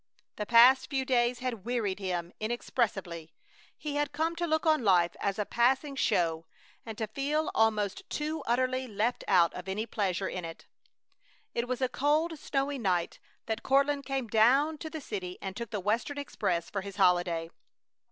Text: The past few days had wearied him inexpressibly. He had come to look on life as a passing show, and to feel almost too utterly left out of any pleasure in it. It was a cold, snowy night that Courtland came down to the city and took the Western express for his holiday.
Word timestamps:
The 0.37 0.47
past 0.47 0.89
few 0.89 1.05
days 1.05 1.37
had 1.41 1.63
wearied 1.63 1.99
him 1.99 2.33
inexpressibly. 2.39 3.35
He 3.77 3.97
had 3.97 4.11
come 4.13 4.35
to 4.37 4.47
look 4.47 4.65
on 4.65 4.83
life 4.83 5.15
as 5.19 5.37
a 5.37 5.45
passing 5.45 5.95
show, 5.95 6.47
and 6.87 6.97
to 6.97 7.05
feel 7.05 7.51
almost 7.53 8.09
too 8.09 8.41
utterly 8.47 8.87
left 8.87 9.23
out 9.27 9.53
of 9.53 9.67
any 9.69 9.85
pleasure 9.85 10.27
in 10.27 10.43
it. 10.43 10.65
It 11.53 11.67
was 11.67 11.81
a 11.83 11.87
cold, 11.87 12.39
snowy 12.39 12.79
night 12.79 13.19
that 13.45 13.61
Courtland 13.61 14.03
came 14.03 14.27
down 14.27 14.79
to 14.79 14.89
the 14.89 15.01
city 15.01 15.37
and 15.39 15.55
took 15.55 15.69
the 15.69 15.79
Western 15.79 16.17
express 16.17 16.67
for 16.71 16.81
his 16.81 16.95
holiday. 16.95 17.51